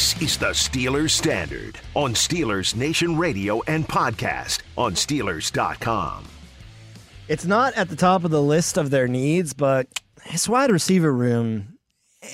This 0.00 0.22
is 0.22 0.38
the 0.38 0.46
Steelers 0.46 1.10
Standard 1.10 1.78
on 1.94 2.14
Steelers 2.14 2.74
Nation 2.74 3.18
Radio 3.18 3.60
and 3.66 3.86
podcast 3.86 4.62
on 4.78 4.94
Steelers.com. 4.94 6.24
It's 7.28 7.44
not 7.44 7.74
at 7.74 7.90
the 7.90 7.96
top 7.96 8.24
of 8.24 8.30
the 8.30 8.40
list 8.40 8.78
of 8.78 8.88
their 8.88 9.06
needs, 9.06 9.52
but 9.52 9.88
his 10.22 10.48
wide 10.48 10.70
receiver 10.70 11.12
room 11.12 11.76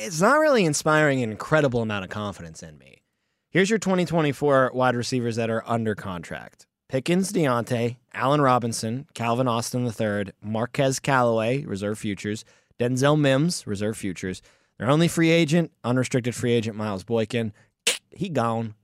is 0.00 0.22
not 0.22 0.38
really 0.38 0.64
inspiring 0.64 1.24
an 1.24 1.32
incredible 1.32 1.82
amount 1.82 2.04
of 2.04 2.10
confidence 2.10 2.62
in 2.62 2.78
me. 2.78 3.02
Here's 3.50 3.68
your 3.68 3.80
2024 3.80 4.70
wide 4.72 4.94
receivers 4.94 5.34
that 5.34 5.50
are 5.50 5.64
under 5.66 5.96
contract 5.96 6.66
Pickens, 6.88 7.32
Diontae, 7.32 7.96
Allen 8.14 8.42
Robinson, 8.42 9.08
Calvin 9.12 9.48
Austin 9.48 9.86
III, 9.86 10.32
Marquez 10.40 11.00
Callaway, 11.00 11.64
reserve 11.64 11.98
futures, 11.98 12.44
Denzel 12.78 13.18
Mims, 13.18 13.66
reserve 13.66 13.96
futures. 13.96 14.40
Their 14.78 14.90
only 14.90 15.08
free 15.08 15.30
agent, 15.30 15.72
unrestricted 15.84 16.34
free 16.34 16.52
agent, 16.52 16.76
Miles 16.76 17.04
Boykin. 17.04 17.52
He 18.10 18.28
gone. 18.30 18.74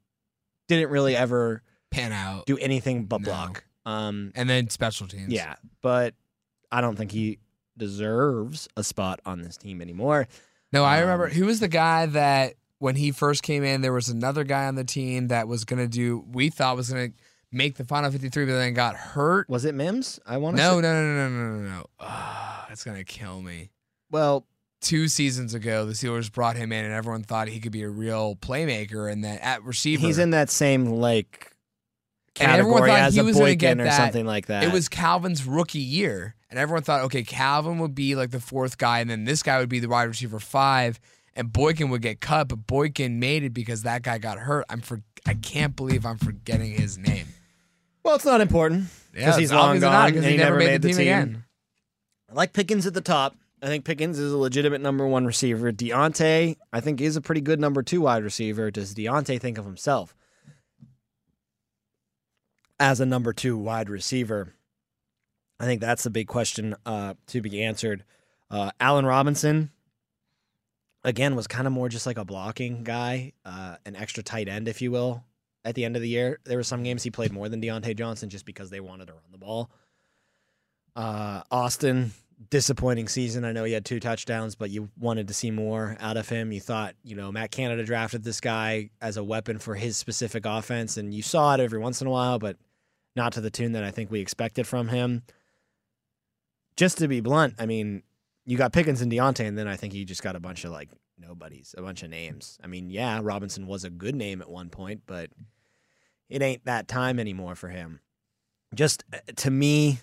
Didn't 0.68 0.90
really 0.90 1.16
ever 1.16 1.62
Pan 1.90 2.12
out. 2.12 2.44
do 2.46 2.58
anything 2.58 3.06
but 3.06 3.22
No. 3.22 3.26
block. 3.26 3.64
Um, 3.86 4.30
And 4.34 4.48
then 4.48 4.68
special 4.70 5.08
teams. 5.08 5.32
yeah, 5.32 5.54
but 5.80 6.14
I 6.70 6.80
don't 6.82 6.96
think 6.96 7.12
he 7.12 7.38
deserves 7.76 8.68
a 8.76 8.84
spot 8.84 9.20
on 9.26 9.40
this 9.42 9.56
team 9.56 9.80
anymore. 9.80 10.28
No, 10.72 10.84
I 10.84 10.96
Um, 10.96 11.02
remember 11.02 11.28
who 11.28 11.46
was 11.46 11.60
the 11.60 11.68
guy 11.68 12.06
that 12.06 12.54
when 12.78 12.96
he 12.96 13.10
first 13.10 13.42
came 13.42 13.64
in, 13.64 13.80
there 13.80 13.92
was 13.92 14.08
another 14.08 14.44
guy 14.44 14.66
on 14.66 14.74
the 14.74 14.84
team 14.84 15.28
that 15.28 15.48
was 15.48 15.64
going 15.64 15.80
to 15.80 15.88
do, 15.88 16.24
we 16.30 16.48
thought 16.50 16.77
was 16.77 16.90
going 16.90 17.12
to 17.12 17.18
make 17.50 17.77
the 17.77 17.84
final 17.84 18.10
53, 18.10 18.44
but 18.46 18.52
then 18.52 18.74
got 18.74 18.96
hurt. 18.96 19.48
Was 19.48 19.64
it 19.64 19.74
Mims? 19.74 20.18
I 20.27 20.36
want 20.38 20.56
to 20.56 20.62
No, 20.62 20.77
say. 20.77 20.82
no, 20.82 20.92
no, 20.92 21.14
no, 21.14 21.28
no, 21.28 21.56
no, 21.58 21.68
no. 21.78 21.86
Ah, 22.00 22.66
that's 22.68 22.84
going 22.84 22.96
to 22.96 23.04
kill 23.04 23.40
me. 23.42 23.70
Well, 24.10 24.46
Two 24.83 25.08
seasons 25.08 25.55
ago, 25.55 25.86
the 25.86 25.92
Steelers 25.92 26.30
brought 26.30 26.56
him 26.56 26.72
in, 26.72 26.84
and 26.84 26.92
everyone 26.92 27.22
thought 27.22 27.48
he 27.48 27.61
could 27.61 27.72
be 27.72 27.83
a 27.83 27.88
real 27.88 28.36
playmaker. 28.36 29.11
And 29.11 29.24
that 29.24 29.41
at 29.41 29.62
receiver, 29.62 30.05
he's 30.06 30.19
in 30.19 30.30
that 30.30 30.50
same 30.50 30.86
like 30.86 31.52
category 32.34 32.91
as 32.91 33.14
he 33.14 33.20
a 33.20 33.24
Boykin 33.33 33.56
get 33.58 33.80
or 33.80 33.84
that. 33.84 33.97
something 33.97 34.27
like 34.27 34.47
that. 34.47 34.64
It 34.64 34.72
was 34.72 34.89
Calvin's 34.89 35.47
rookie 35.47 35.78
year, 35.78 36.34
and 36.50 36.58
everyone 36.58 36.83
thought, 36.83 37.02
okay, 37.02 37.22
Calvin 37.22 37.78
would 37.78 37.94
be 37.94 38.14
like 38.16 38.30
the 38.30 38.41
fourth 38.41 38.77
guy, 38.78 39.00
and 39.00 39.08
then 39.08 39.24
this 39.24 39.42
guy 39.42 39.58
would 39.58 39.69
be 39.69 39.78
the 39.78 39.89
wide 39.89 40.05
receiver 40.05 40.39
five, 40.41 40.98
and 41.34 41.52
Boykin 41.52 41.89
would 41.91 42.02
get 42.02 42.20
cut, 42.20 42.48
but 42.48 42.67
Boykin 42.67 43.19
made 43.20 43.44
it 43.44 43.55
because 43.55 43.83
that 43.84 44.02
guy 44.02 44.19
got 44.19 44.39
hurt. 44.39 44.64
I'm 44.69 44.80
for, 44.80 45.02
I 45.27 45.34
can't 45.34 45.77
believe 45.77 46.05
I'm 46.05 46.19
forgetting 46.19 46.72
his 46.72 46.98
name. 46.98 47.27
well, 48.02 48.17
it's 48.17 48.24
not 48.24 48.41
important 48.41 48.86
because 49.12 49.36
Yeah, 49.36 49.41
he's 49.41 49.52
long 49.52 49.78
gone 49.78 49.92
not, 49.92 50.12
and 50.12 50.24
he, 50.24 50.33
he 50.33 50.36
never 50.36 50.58
never 50.58 50.70
made 50.70 50.83
the 50.83 50.89
the 50.89 50.89
team 50.89 50.96
team. 50.96 51.06
again. 51.06 51.44
I 52.30 52.34
like 52.34 52.52
Pickens 52.52 52.86
at 52.86 52.94
the 52.94 53.00
top. 53.00 53.36
I 53.62 53.66
think 53.66 53.84
Pickens 53.84 54.18
is 54.18 54.32
a 54.32 54.36
legitimate 54.36 54.80
number 54.80 55.06
one 55.06 55.24
receiver. 55.24 55.70
Diontae, 55.70 56.56
I 56.73 56.80
think, 56.80 57.00
is 57.00 57.14
a 57.14 57.20
pretty 57.20 57.40
good 57.40 57.61
number 57.61 57.84
two 57.84 58.00
wide 58.00 58.24
receiver. 58.24 58.73
Does 58.73 58.92
Diontae 58.92 59.40
think 59.40 59.56
of 59.56 59.64
himself 59.64 60.17
as 62.80 62.98
a 62.98 63.06
number 63.06 63.33
two 63.33 63.56
wide 63.56 63.89
receiver? 63.89 64.55
I 65.61 65.64
think 65.64 65.80
that's 65.80 66.02
the 66.02 66.11
big 66.11 66.27
question 66.27 66.74
uh, 66.84 67.14
to 67.28 67.40
be 67.40 67.62
answered. 67.62 68.02
Uh, 68.50 68.73
Allen 68.80 69.06
Robinson, 69.06 69.70
again, 71.05 71.36
was 71.36 71.46
kind 71.46 71.68
of 71.68 71.73
more 71.73 71.89
just 71.89 72.05
like 72.05 72.18
a 72.18 72.24
blocking 72.24 72.83
guy, 72.83 73.33
uh, 73.44 73.77
an 73.86 73.94
extra 73.94 74.24
tight 74.24 74.48
end, 74.48 74.67
if 74.67 74.83
you 74.83 74.90
will. 74.90 75.23
At 75.64 75.77
the 75.77 75.84
end 75.84 75.94
of 75.94 76.02
the 76.02 76.08
year, 76.08 76.40
there 76.44 76.56
were 76.56 76.64
some 76.64 76.83
games 76.83 77.05
he 77.05 77.12
played 77.12 77.30
more 77.30 77.48
than 77.48 77.62
Diontae 77.62 77.96
Johnson 77.96 78.29
just 78.29 78.44
because 78.44 78.70
they 78.70 78.80
wanted 78.80 79.06
to 79.06 79.12
run 79.12 79.23
the 79.30 79.39
ball. 79.39 79.70
Uh, 80.96 81.42
Austin, 81.52 82.11
disappointing 82.51 83.08
season. 83.08 83.45
I 83.45 83.53
know 83.53 83.64
he 83.64 83.73
had 83.73 83.85
two 83.85 84.01
touchdowns, 84.01 84.55
but 84.55 84.70
you 84.70 84.91
wanted 84.98 85.29
to 85.29 85.35
see 85.35 85.51
more 85.51 85.97
out 86.01 86.17
of 86.17 86.29
him. 86.29 86.53
You 86.53 86.61
thought, 86.61 86.95
you 87.05 87.17
know, 87.17 87.33
Matt 87.33 87.51
Canada 87.51 87.85
drafted 87.85 88.25
this 88.25 88.41
guy 88.41 88.91
as 89.01 89.17
a 89.17 89.25
weapon 89.25 89.58
for 89.58 89.75
his 89.75 89.97
specific 89.97 90.47
offense, 90.47 90.97
and 90.97 91.13
you 91.14 91.23
saw 91.23 91.55
it 91.55 91.61
every 91.61 91.79
once 91.79 92.01
in 92.01 92.07
a 92.07 92.11
while, 92.11 92.39
but 92.39 92.57
not 93.14 93.33
to 93.35 93.41
the 93.41 93.51
tune 93.51 93.73
that 93.73 93.85
I 93.85 93.91
think 93.91 94.11
we 94.11 94.20
expected 94.20 94.67
from 94.67 94.89
him. 94.89 95.23
Just 96.77 96.98
to 96.98 97.08
be 97.08 97.20
blunt, 97.20 97.55
I 97.58 97.67
mean, 97.67 98.03
you 98.47 98.57
got 98.57 98.73
Pickens 98.73 99.03
and 99.03 99.13
Diontae, 99.13 99.47
and 99.47 99.57
then 99.57 99.69
I 99.69 99.77
think 99.77 99.95
you 99.95 100.05
just 100.05 100.23
got 100.23 100.36
a 100.36 100.41
bunch 100.41 100.64
of 100.64 100.73
like 100.73 100.89
nobodies, 101.19 101.74
a 101.77 101.83
bunch 101.83 102.03
of 102.03 102.11
names. 102.11 102.59
I 102.63 102.67
mean, 102.67 102.91
yeah, 102.91 103.20
Robinson 103.23 103.67
was 103.67 103.85
a 103.85 103.91
good 103.91 104.14
name 104.14 104.41
at 104.41 104.51
one 104.51 104.70
point, 104.70 105.03
but 105.07 105.30
it 106.29 106.42
ain't 106.42 106.64
that 106.64 106.89
time 106.89 107.19
anymore 107.19 107.55
for 107.55 107.69
him. 107.69 108.01
Just 108.74 109.05
uh, 109.13 109.19
to 109.36 109.51
me, 109.51 110.01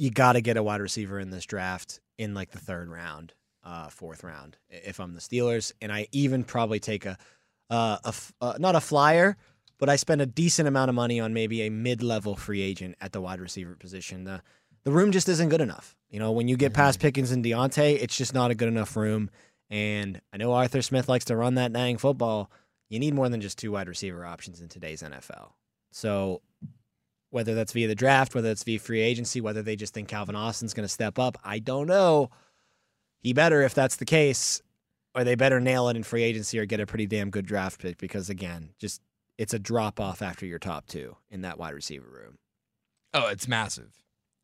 you 0.00 0.10
got 0.10 0.32
to 0.32 0.40
get 0.40 0.56
a 0.56 0.62
wide 0.62 0.80
receiver 0.80 1.20
in 1.20 1.28
this 1.28 1.44
draft 1.44 2.00
in 2.16 2.32
like 2.32 2.50
the 2.52 2.58
third 2.58 2.88
round, 2.88 3.34
uh, 3.62 3.90
fourth 3.90 4.24
round, 4.24 4.56
if 4.70 4.98
I'm 4.98 5.12
the 5.12 5.20
Steelers, 5.20 5.72
and 5.82 5.92
I 5.92 6.08
even 6.10 6.42
probably 6.42 6.80
take 6.80 7.04
a, 7.04 7.18
uh, 7.68 7.98
a 8.02 8.08
f- 8.08 8.32
uh, 8.40 8.54
not 8.58 8.74
a 8.74 8.80
flyer, 8.80 9.36
but 9.78 9.90
I 9.90 9.96
spend 9.96 10.22
a 10.22 10.26
decent 10.26 10.66
amount 10.66 10.88
of 10.88 10.94
money 10.94 11.20
on 11.20 11.34
maybe 11.34 11.66
a 11.66 11.70
mid-level 11.70 12.34
free 12.36 12.62
agent 12.62 12.94
at 13.02 13.12
the 13.12 13.20
wide 13.20 13.40
receiver 13.40 13.76
position. 13.76 14.24
The 14.24 14.40
the 14.84 14.90
room 14.90 15.12
just 15.12 15.28
isn't 15.28 15.50
good 15.50 15.60
enough. 15.60 15.94
You 16.08 16.18
know, 16.18 16.32
when 16.32 16.48
you 16.48 16.56
get 16.56 16.72
past 16.72 16.98
Pickens 16.98 17.30
and 17.30 17.44
Diontae, 17.44 18.00
it's 18.00 18.16
just 18.16 18.32
not 18.32 18.50
a 18.50 18.54
good 18.54 18.68
enough 18.68 18.96
room. 18.96 19.28
And 19.68 20.18
I 20.32 20.38
know 20.38 20.54
Arthur 20.54 20.80
Smith 20.80 21.10
likes 21.10 21.26
to 21.26 21.36
run 21.36 21.56
that 21.56 21.74
dang 21.74 21.98
football. 21.98 22.50
You 22.88 22.98
need 22.98 23.12
more 23.12 23.28
than 23.28 23.42
just 23.42 23.58
two 23.58 23.72
wide 23.72 23.88
receiver 23.88 24.24
options 24.24 24.62
in 24.62 24.70
today's 24.70 25.02
NFL. 25.02 25.50
So 25.92 26.40
whether 27.30 27.54
that's 27.54 27.72
via 27.72 27.88
the 27.88 27.94
draft, 27.94 28.34
whether 28.34 28.50
it's 28.50 28.64
via 28.64 28.78
free 28.78 29.00
agency, 29.00 29.40
whether 29.40 29.62
they 29.62 29.76
just 29.76 29.94
think 29.94 30.08
Calvin 30.08 30.36
Austin's 30.36 30.74
going 30.74 30.84
to 30.84 30.92
step 30.92 31.18
up, 31.18 31.38
I 31.44 31.58
don't 31.58 31.86
know. 31.86 32.30
He 33.20 33.32
better 33.32 33.62
if 33.62 33.74
that's 33.74 33.96
the 33.96 34.04
case, 34.04 34.62
or 35.14 35.24
they 35.24 35.34
better 35.34 35.60
nail 35.60 35.88
it 35.88 35.96
in 35.96 36.02
free 36.02 36.22
agency 36.22 36.58
or 36.58 36.66
get 36.66 36.80
a 36.80 36.86
pretty 36.86 37.06
damn 37.06 37.30
good 37.30 37.46
draft 37.46 37.80
pick 37.80 37.98
because 37.98 38.30
again, 38.30 38.70
just 38.78 39.00
it's 39.38 39.54
a 39.54 39.58
drop 39.58 40.00
off 40.00 40.22
after 40.22 40.46
your 40.46 40.58
top 40.58 40.86
two 40.86 41.16
in 41.30 41.42
that 41.42 41.58
wide 41.58 41.74
receiver 41.74 42.08
room. 42.08 42.38
Oh, 43.14 43.28
it's 43.28 43.48
massive. 43.48 43.92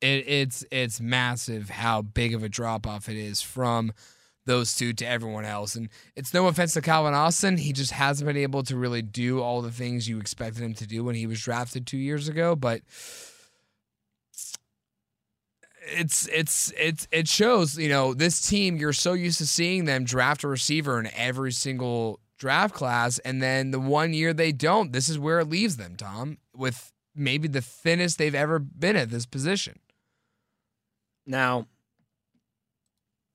It, 0.00 0.28
it's 0.28 0.64
it's 0.70 1.00
massive 1.00 1.70
how 1.70 2.02
big 2.02 2.34
of 2.34 2.42
a 2.42 2.48
drop 2.48 2.86
off 2.86 3.08
it 3.08 3.16
is 3.16 3.40
from 3.40 3.92
those 4.46 4.74
two 4.74 4.92
to 4.94 5.06
everyone 5.06 5.44
else. 5.44 5.74
And 5.74 5.88
it's 6.14 6.32
no 6.32 6.46
offense 6.46 6.72
to 6.74 6.80
Calvin 6.80 7.14
Austin. 7.14 7.58
He 7.58 7.72
just 7.72 7.92
hasn't 7.92 8.26
been 8.26 8.36
able 8.36 8.62
to 8.64 8.76
really 8.76 9.02
do 9.02 9.42
all 9.42 9.60
the 9.60 9.70
things 9.70 10.08
you 10.08 10.18
expected 10.18 10.62
him 10.62 10.74
to 10.74 10.86
do 10.86 11.04
when 11.04 11.14
he 11.14 11.26
was 11.26 11.42
drafted 11.42 11.86
two 11.86 11.98
years 11.98 12.28
ago. 12.28 12.56
But 12.56 12.80
it's 15.88 16.26
it's 16.28 16.72
it's 16.78 17.06
it 17.12 17.28
shows, 17.28 17.78
you 17.78 17.88
know, 17.88 18.14
this 18.14 18.40
team, 18.46 18.76
you're 18.76 18.92
so 18.92 19.12
used 19.12 19.38
to 19.38 19.46
seeing 19.46 19.84
them 19.84 20.04
draft 20.04 20.42
a 20.44 20.48
receiver 20.48 20.98
in 20.98 21.10
every 21.14 21.52
single 21.52 22.20
draft 22.38 22.74
class, 22.74 23.18
and 23.20 23.42
then 23.42 23.70
the 23.70 23.80
one 23.80 24.12
year 24.12 24.32
they 24.32 24.52
don't, 24.52 24.92
this 24.92 25.08
is 25.08 25.18
where 25.18 25.40
it 25.40 25.48
leaves 25.48 25.76
them, 25.76 25.96
Tom, 25.96 26.38
with 26.54 26.92
maybe 27.14 27.48
the 27.48 27.62
thinnest 27.62 28.18
they've 28.18 28.34
ever 28.34 28.58
been 28.58 28.96
at 28.96 29.10
this 29.10 29.26
position. 29.26 29.78
Now, 31.26 31.66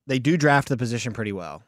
they 0.07 0.19
do 0.19 0.37
draft 0.37 0.69
the 0.69 0.77
position 0.77 1.13
pretty 1.13 1.31
well. 1.31 1.63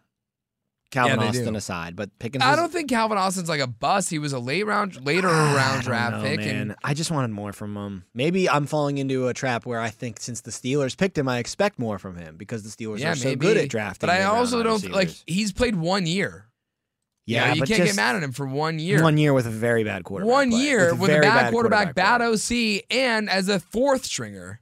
Calvin 0.93 1.19
they 1.19 1.27
Austin 1.27 1.53
do. 1.53 1.57
aside, 1.57 1.95
but 1.95 2.17
Pickens. 2.19 2.43
I 2.43 2.55
don't 2.55 2.71
think 2.71 2.87
Calvin 2.87 3.17
Austin's 3.17 3.49
like 3.49 3.59
a 3.59 3.67
bust. 3.67 4.11
He 4.11 4.19
was 4.19 4.31
a 4.31 4.37
late 4.37 4.63
round, 4.65 5.03
later 5.03 5.27
ah, 5.29 5.53
I 5.53 5.55
round 5.55 5.83
draft 5.83 6.17
know, 6.17 6.21
pick, 6.21 6.39
man. 6.41 6.55
and 6.55 6.75
I 6.83 6.93
just 6.93 7.09
wanted 7.09 7.31
more 7.31 7.51
from 7.51 7.75
him. 7.75 8.05
Maybe 8.13 8.47
I'm 8.47 8.67
falling 8.67 8.99
into 8.99 9.27
a 9.27 9.33
trap 9.33 9.65
where 9.65 9.79
I 9.79 9.89
think 9.89 10.19
since 10.19 10.41
the 10.41 10.51
Steelers 10.51 10.95
picked 10.95 11.17
him, 11.17 11.27
I 11.27 11.39
expect 11.39 11.79
more 11.79 11.97
from 11.97 12.15
him 12.15 12.37
because 12.37 12.61
the 12.61 12.69
Steelers 12.69 12.99
yeah, 12.99 13.13
are 13.13 13.15
so 13.15 13.35
good 13.35 13.57
at 13.57 13.69
drafting. 13.69 14.07
But 14.07 14.13
I 14.13 14.23
also 14.23 14.61
don't 14.61 14.91
like 14.91 15.09
he's 15.25 15.51
played 15.51 15.75
one 15.75 16.05
year. 16.05 16.45
You 17.25 17.37
know, 17.37 17.45
Yeah, 17.45 17.53
you 17.53 17.61
can't 17.63 17.85
get 17.85 17.95
mad 17.95 18.15
at 18.15 18.23
him 18.23 18.31
for 18.31 18.45
one 18.45 18.77
year. 18.79 19.01
One 19.01 19.17
year 19.17 19.33
with 19.33 19.47
a 19.47 19.51
very 19.51 19.83
bad 19.83 20.03
quarterback. 20.03 20.31
One 20.31 20.51
year 20.51 20.93
with, 20.93 21.09
a 21.09 21.13
very 21.13 21.21
bad, 21.21 21.51
quarterback, 21.51 21.95
bad 21.95 22.17
play. 22.17 22.77
OC, 22.77 22.83
and 22.91 23.29
as 23.29 23.49
a 23.49 23.59
fourth 23.59 24.05
stringer. 24.05 24.59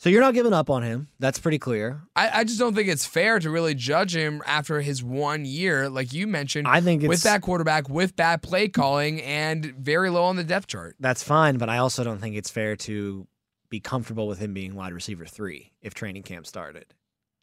So 0.00 0.08
you're 0.08 0.22
not 0.22 0.32
giving 0.32 0.54
up 0.54 0.70
on 0.70 0.82
him. 0.82 1.08
That's 1.18 1.38
pretty 1.38 1.58
clear. 1.58 2.00
I, 2.16 2.40
I 2.40 2.44
just 2.44 2.58
don't 2.58 2.74
think 2.74 2.88
it's 2.88 3.04
fair 3.04 3.38
to 3.38 3.50
really 3.50 3.74
judge 3.74 4.16
him 4.16 4.42
after 4.46 4.80
his 4.80 5.04
one 5.04 5.44
year, 5.44 5.90
like 5.90 6.14
you 6.14 6.26
mentioned. 6.26 6.66
I 6.66 6.80
think 6.80 7.02
with 7.02 7.22
that 7.24 7.42
quarterback, 7.42 7.90
with 7.90 8.16
bad 8.16 8.40
play 8.40 8.68
calling, 8.68 9.20
and 9.20 9.62
very 9.66 10.08
low 10.08 10.24
on 10.24 10.36
the 10.36 10.44
depth 10.44 10.68
chart. 10.68 10.96
That's 11.00 11.22
fine, 11.22 11.58
but 11.58 11.68
I 11.68 11.76
also 11.78 12.02
don't 12.02 12.18
think 12.18 12.34
it's 12.34 12.48
fair 12.50 12.76
to 12.76 13.26
be 13.68 13.78
comfortable 13.78 14.26
with 14.26 14.38
him 14.38 14.54
being 14.54 14.74
wide 14.74 14.94
receiver 14.94 15.26
three 15.26 15.70
if 15.82 15.92
training 15.92 16.22
camp 16.22 16.46
started 16.46 16.86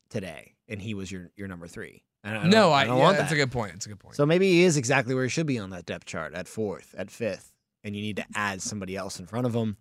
today 0.10 0.56
and 0.68 0.82
he 0.82 0.94
was 0.96 1.12
your 1.12 1.30
your 1.36 1.48
number 1.48 1.68
three. 1.68 2.02
I 2.24 2.34
don't- 2.34 2.46
I 2.46 2.50
no, 2.50 2.74
I, 2.74 2.86
don't 2.86 2.98
yeah, 2.98 3.04
want 3.04 3.18
that's 3.18 3.30
that. 3.30 3.36
a 3.36 3.38
good 3.38 3.52
point. 3.52 3.76
It's 3.76 3.86
a 3.86 3.90
good 3.90 4.00
point. 4.00 4.16
So 4.16 4.26
maybe 4.26 4.50
he 4.52 4.64
is 4.64 4.78
exactly 4.78 5.14
where 5.14 5.24
he 5.26 5.30
should 5.30 5.46
be 5.46 5.60
on 5.60 5.70
that 5.70 5.86
depth 5.86 6.06
chart 6.06 6.34
at 6.34 6.48
fourth, 6.48 6.96
at 6.98 7.12
fifth, 7.12 7.52
and 7.84 7.96
you 7.96 8.02
need 8.02 8.16
to 8.18 8.26
add 8.34 8.64
somebody 8.64 8.96
else 8.98 9.20
in 9.20 9.28
front 9.28 9.46
of 9.46 9.54
him. 9.54 9.78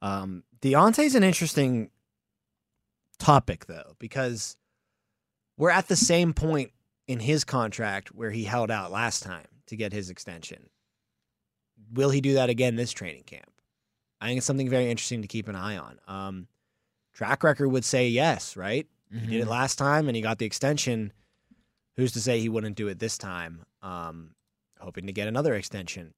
Um, 0.00 0.44
Diontae's 0.62 1.16
an 1.16 1.24
interesting 1.24 1.90
topic 3.20 3.66
though 3.66 3.94
because 3.98 4.56
we're 5.56 5.70
at 5.70 5.88
the 5.88 5.96
same 5.96 6.32
point 6.32 6.72
in 7.06 7.20
his 7.20 7.44
contract 7.44 8.08
where 8.14 8.30
he 8.30 8.44
held 8.44 8.70
out 8.70 8.90
last 8.90 9.22
time 9.22 9.46
to 9.66 9.76
get 9.76 9.92
his 9.92 10.10
extension. 10.10 10.68
Will 11.92 12.10
he 12.10 12.20
do 12.20 12.34
that 12.34 12.50
again 12.50 12.76
this 12.76 12.92
training 12.92 13.24
camp? 13.24 13.50
I 14.20 14.26
think 14.26 14.38
it's 14.38 14.46
something 14.46 14.68
very 14.68 14.90
interesting 14.90 15.22
to 15.22 15.28
keep 15.28 15.48
an 15.48 15.56
eye 15.56 15.76
on. 15.76 15.98
Um, 16.06 16.46
track 17.14 17.42
record 17.44 17.68
would 17.68 17.84
say 17.84 18.08
yes, 18.08 18.56
right? 18.56 18.86
He 19.10 19.16
Mm-hmm. 19.18 19.30
did 19.30 19.40
it 19.42 19.48
last 19.48 19.76
time 19.76 20.06
and 20.08 20.14
he 20.14 20.22
got 20.22 20.38
the 20.38 20.46
extension. 20.46 21.12
Who's 21.96 22.12
to 22.12 22.20
say 22.20 22.38
he 22.38 22.48
wouldn't 22.48 22.76
do 22.76 22.86
it 22.88 22.98
this 23.00 23.18
time? 23.18 23.64
Um, 23.82 24.34
hoping 24.78 25.06
to 25.08 25.12
get 25.12 25.26
another 25.26 25.54
extension. 25.54 26.14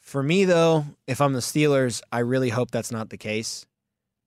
For 0.00 0.22
me, 0.22 0.44
though, 0.44 0.86
if 1.06 1.20
I'm 1.20 1.34
the 1.34 1.40
Steelers, 1.40 2.00
I 2.10 2.20
really 2.20 2.48
hope 2.48 2.70
that's 2.72 2.90
not 2.90 3.10
the 3.10 3.16
case 3.16 3.64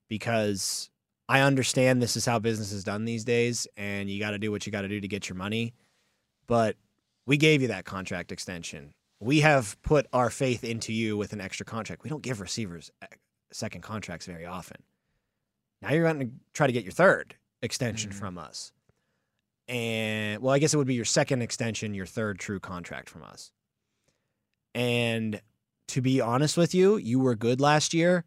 because 0.07 0.89
I 1.29 1.39
understand 1.41 2.01
this 2.01 2.15
is 2.17 2.25
how 2.25 2.39
business 2.39 2.71
is 2.71 2.83
done 2.83 3.05
these 3.05 3.23
days 3.23 3.65
and 3.77 4.09
you 4.09 4.19
got 4.19 4.31
to 4.31 4.39
do 4.39 4.51
what 4.51 4.65
you 4.65 4.71
got 4.71 4.81
to 4.81 4.87
do 4.87 4.99
to 4.99 5.07
get 5.07 5.29
your 5.29 5.35
money. 5.37 5.73
But 6.47 6.75
we 7.25 7.37
gave 7.37 7.61
you 7.61 7.69
that 7.69 7.85
contract 7.85 8.31
extension. 8.31 8.93
We 9.21 9.39
have 9.39 9.81
put 9.83 10.05
our 10.11 10.29
faith 10.29 10.63
into 10.65 10.91
you 10.91 11.15
with 11.15 11.31
an 11.31 11.39
extra 11.39 11.65
contract. 11.65 12.03
We 12.03 12.09
don't 12.09 12.21
give 12.21 12.41
receivers 12.41 12.91
uh, 13.01 13.07
second 13.51 13.81
contracts 13.81 14.25
very 14.25 14.45
often. 14.45 14.83
Now 15.81 15.93
you're 15.93 16.03
going 16.11 16.19
to 16.27 16.31
try 16.53 16.67
to 16.67 16.73
get 16.73 16.83
your 16.83 16.91
third 16.91 17.35
extension 17.61 18.11
Mhm. 18.11 18.15
from 18.15 18.37
us. 18.37 18.73
And 19.69 20.41
well, 20.41 20.53
I 20.53 20.59
guess 20.59 20.73
it 20.73 20.77
would 20.77 20.87
be 20.87 20.93
your 20.95 21.05
second 21.05 21.41
extension, 21.41 21.93
your 21.93 22.05
third 22.05 22.37
true 22.37 22.59
contract 22.59 23.09
from 23.09 23.23
us. 23.23 23.51
And 24.75 25.41
to 25.87 26.01
be 26.01 26.19
honest 26.19 26.57
with 26.57 26.73
you, 26.75 26.97
you 26.97 27.19
were 27.19 27.35
good 27.35 27.61
last 27.61 27.93
year, 27.93 28.25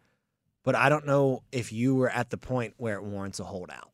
but 0.67 0.75
I 0.75 0.89
don't 0.89 1.07
know 1.07 1.45
if 1.53 1.73
you 1.73 1.95
were 1.95 2.11
at 2.11 2.31
the 2.31 2.37
point 2.37 2.75
where 2.77 2.97
it 2.97 3.05
warrants 3.05 3.39
a 3.39 3.45
holdout 3.45 3.93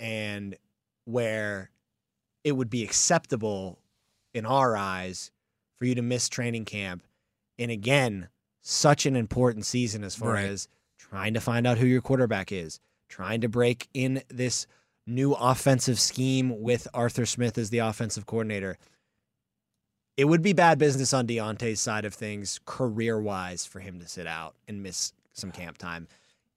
and 0.00 0.56
where 1.04 1.70
it 2.42 2.52
would 2.52 2.70
be 2.70 2.82
acceptable 2.82 3.78
in 4.32 4.46
our 4.46 4.74
eyes 4.78 5.30
for 5.76 5.84
you 5.84 5.94
to 5.94 6.00
miss 6.02 6.30
training 6.30 6.64
camp 6.64 7.02
and 7.58 7.70
again 7.70 8.28
such 8.62 9.04
an 9.04 9.14
important 9.14 9.66
season 9.66 10.02
as 10.02 10.14
far 10.16 10.32
Right. 10.32 10.48
as 10.48 10.68
trying 10.98 11.34
to 11.34 11.40
find 11.40 11.66
out 11.66 11.76
who 11.76 11.86
your 11.86 12.00
quarterback 12.00 12.50
is, 12.50 12.80
trying 13.10 13.42
to 13.42 13.48
break 13.48 13.86
in 13.92 14.22
this 14.28 14.66
new 15.06 15.34
offensive 15.34 16.00
scheme 16.00 16.62
with 16.62 16.88
Arthur 16.94 17.26
Smith 17.26 17.58
as 17.58 17.68
the 17.68 17.78
offensive 17.78 18.24
coordinator. 18.24 18.78
It 20.16 20.24
would 20.26 20.42
be 20.42 20.52
bad 20.54 20.78
business 20.78 21.12
on 21.12 21.26
Diontae's 21.26 21.80
side 21.80 22.04
of 22.06 22.14
things, 22.14 22.58
career 22.64 23.20
wise, 23.20 23.66
for 23.66 23.80
him 23.80 23.98
to 24.00 24.08
sit 24.08 24.26
out 24.26 24.54
and 24.66 24.82
miss 24.82 25.12
some 25.32 25.50
camp 25.50 25.78
time. 25.78 26.08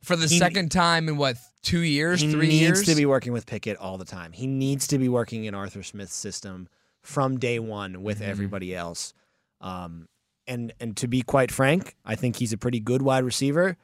For 0.02 0.16
the 0.16 0.28
he- 0.28 0.38
second 0.38 0.72
time 0.72 1.08
in 1.08 1.18
what 1.18 1.38
two 1.62 1.80
years, 1.80 2.22
he 2.22 2.32
three 2.32 2.48
needs 2.48 2.62
years? 2.62 2.86
to 2.88 2.96
be 2.96 3.06
working 3.06 3.32
with 3.32 3.46
Pickett 3.46 3.78
all 3.78 3.98
the 3.98 4.06
time. 4.06 4.32
He 4.34 4.48
needs 4.48 4.88
to 4.88 4.98
be 4.98 5.08
working 5.10 5.46
in 5.46 5.56
Arthur 5.56 5.82
Smith's 5.84 6.14
system 6.16 6.68
from 7.02 7.38
day 7.40 7.60
one 7.60 8.04
with 8.04 8.20
Mhm. 8.20 8.28
everybody 8.28 8.76
else. 8.76 9.14
Um, 9.62 10.08
and 10.46 10.74
and 10.82 10.98
to 10.98 11.08
be 11.08 11.22
quite 11.22 11.52
frank, 11.52 11.96
I 12.04 12.16
think 12.16 12.36
he's 12.36 12.52
a 12.52 12.58
pretty 12.58 12.82
good 12.82 13.02
wide 13.02 13.24
receiver. 13.24 13.78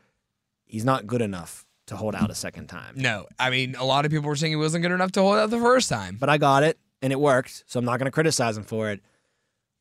He's 0.65 0.83
not 0.83 1.07
good 1.07 1.21
enough 1.21 1.65
to 1.87 1.95
hold 1.95 2.15
out 2.15 2.29
a 2.29 2.35
second 2.35 2.67
time. 2.67 2.95
No, 2.97 3.27
I 3.39 3.49
mean 3.49 3.75
a 3.75 3.85
lot 3.85 4.03
of 4.05 4.11
people 4.11 4.27
were 4.27 4.35
saying 4.35 4.51
he 4.51 4.57
wasn't 4.57 4.81
good 4.83 4.91
enough 4.91 5.13
to 5.13 5.21
hold 5.21 5.37
out 5.37 5.49
the 5.49 5.57
first 5.59 5.87
time. 5.89 6.17
But 6.19 6.27
I 6.29 6.37
got 6.37 6.63
it, 6.63 6.77
and 7.01 7.13
it 7.13 7.19
worked. 7.19 7.63
So 7.65 7.79
I'm 7.79 7.85
not 7.85 7.97
going 7.97 8.05
to 8.05 8.11
criticize 8.11 8.57
him 8.57 8.63
for 8.65 8.89
it. 8.91 9.01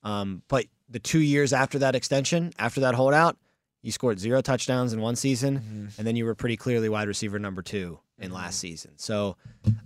Um, 0.05 0.43
but 0.49 0.67
the 0.89 1.01
two 1.01 1.19
years 1.19 1.53
after 1.53 1.81
that 1.81 1.95
extension, 1.97 2.53
after 2.59 2.81
that 2.83 2.95
holdout, 2.95 3.37
you 3.83 3.93
scored 3.93 4.19
zero 4.19 4.41
touchdowns 4.41 4.93
in 4.93 5.01
one 5.01 5.17
season, 5.17 5.59
Mhm. 5.93 5.99
and 5.99 6.07
then 6.07 6.17
you 6.17 6.25
were 6.25 6.35
pretty 6.35 6.57
clearly 6.57 6.89
wide 6.89 7.09
receiver 7.09 7.39
number 7.39 7.63
two 7.63 8.01
in 8.19 8.31
Mhm. 8.31 8.35
last 8.35 8.59
season. 8.59 8.93
So 8.97 9.37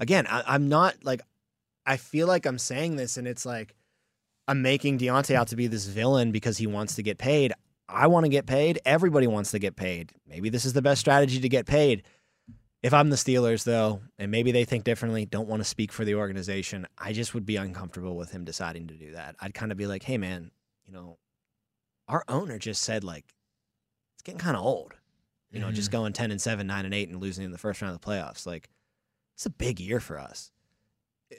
again, 0.01 0.27
I, 0.29 0.43
I'm 0.47 0.69
not 0.69 1.05
like 1.05 1.21
I 1.85 1.97
feel 1.97 2.27
like 2.29 2.47
I'm 2.47 2.59
saying 2.59 2.97
this, 2.97 3.17
and 3.17 3.27
it's 3.27 3.45
like 3.45 3.75
I'm 4.49 4.63
making 4.63 4.99
Diontae 4.99 5.35
out 5.35 5.49
to 5.49 5.57
be 5.57 5.67
this 5.67 5.87
villain 5.87 6.33
because 6.33 6.59
he 6.59 6.67
wants 6.67 6.95
to 6.97 7.03
get 7.03 7.19
paid. 7.19 7.53
I 7.89 8.07
want 8.07 8.25
to 8.25 8.29
get 8.31 8.47
paid. 8.47 8.81
Everybody 8.85 9.27
wants 9.27 9.51
to 9.51 9.59
get 9.59 9.77
paid. 9.77 10.13
Maybe 10.27 10.49
this 10.49 10.65
is 10.65 10.73
the 10.73 10.83
best 10.83 11.01
strategy 11.01 11.41
to 11.41 11.49
get 11.49 11.67
paid. 11.67 12.03
If 12.83 12.93
I'm 12.95 13.11
the 13.11 13.17
Steelers, 13.17 13.63
though, 13.65 14.01
and 14.19 14.31
maybe 14.31 14.51
they 14.51 14.65
think 14.65 14.83
differently, 14.85 15.27
don't 15.27 15.49
want 15.49 15.61
to 15.61 15.65
speak 15.69 15.93
for 15.93 16.05
the 16.05 16.15
organization, 16.17 16.87
I 16.99 17.13
just 17.13 17.35
would 17.35 17.47
be 17.47 17.55
uncomfortable 17.57 18.17
with 18.17 18.33
him 18.33 18.45
deciding 18.45 18.89
to 18.89 18.95
do 18.95 19.13
that. 19.13 19.37
I'd 19.41 19.55
kind 19.55 19.71
of 19.71 19.79
be 19.79 19.87
like, 19.87 20.03
hey, 20.03 20.19
man, 20.19 20.51
you 20.85 20.93
know, 20.93 21.19
our 22.09 22.25
owner 22.27 22.59
just 22.59 22.83
said, 22.83 23.05
like, 23.05 23.27
it's 24.23 24.27
getting 24.27 24.39
kind 24.39 24.57
of 24.57 24.65
old. 24.65 24.95
You 25.51 25.61
know, 25.61 25.71
just 25.71 25.91
going 25.91 26.15
10 26.15 26.31
and 26.31 26.41
7, 26.41 26.67
9 26.67 26.85
and 26.87 26.95
8, 26.95 27.11
and 27.11 27.21
losing 27.21 27.45
in 27.45 27.51
the 27.51 27.59
first 27.59 27.83
round 27.83 27.95
of 27.95 28.01
the 28.01 28.07
playoffs. 28.07 28.47
Like, 28.47 28.71
it's 29.35 29.45
a 29.45 29.51
big 29.51 29.81
year 29.81 30.01
for 30.01 30.19
us. 30.19 30.51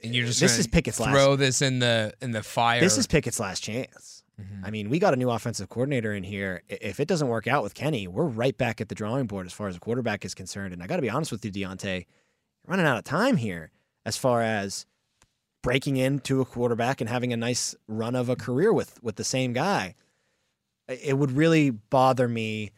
and 0.04 0.14
you're 0.14 0.26
just 0.26 0.40
this 0.40 0.58
is 0.60 0.68
Pickett's 0.68 1.00
last. 1.00 1.12
throw 1.12 1.36
this 1.36 1.62
in 1.62 1.80
the 1.80 2.14
in 2.22 2.32
the 2.32 2.44
fire. 2.44 2.80
This 2.80 2.98
is 2.98 3.08
Pickett's 3.08 3.40
last 3.40 3.62
chance. 3.64 4.24
Mhm. 4.42 4.62
I 4.66 4.72
mean, 4.72 4.90
we 4.90 4.98
got 5.00 5.14
a 5.14 5.18
new 5.18 5.30
offensive 5.30 5.70
coordinator 5.70 6.14
in 6.14 6.24
here. 6.24 6.64
If 6.68 7.00
it 7.00 7.08
doesn't 7.08 7.28
work 7.28 7.46
out 7.48 7.62
with 7.64 7.74
Kenny, 7.76 8.08
we're 8.08 8.26
right 8.26 8.58
back 8.58 8.82
at 8.82 8.90
the 8.90 8.96
drawing 8.96 9.28
board 9.28 9.46
as 9.46 9.54
far 9.54 9.68
as 9.68 9.76
the 9.76 9.80
quarterback 9.80 10.26
is 10.26 10.34
concerned. 10.34 10.74
And 10.74 10.82
I 10.82 10.88
got 10.88 10.96
to 10.98 11.02
be 11.04 11.10
honest 11.12 11.32
with 11.32 11.46
you, 11.46 11.52
Diontae, 11.52 11.98
you're 11.98 12.06
running 12.68 12.86
out 12.88 12.98
of 12.98 13.04
time 13.04 13.38
here 13.38 13.72
as 14.06 14.18
far 14.18 14.42
as 14.42 14.86
breaking 15.62 15.98
into 15.98 16.42
a 16.42 16.46
quarterback 16.46 17.00
and 17.00 17.10
having 17.10 17.32
a 17.32 17.38
nice 17.38 17.76
run 17.88 18.16
of 18.16 18.30
a 18.30 18.36
career 18.36 18.74
with 18.74 19.02
with 19.04 19.16
the 19.16 19.24
same 19.24 19.54
guy. 19.54 19.94
It 20.88 21.18
would 21.18 21.32
really 21.32 21.70
bother 21.70 22.28
me. 22.28 22.72